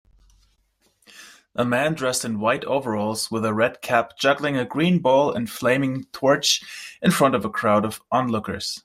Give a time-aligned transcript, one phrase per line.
[1.53, 5.47] A man dressed in white overalls with a red cap juggling a green ball and
[5.47, 8.79] flaming torch in front of a crowd of onlookers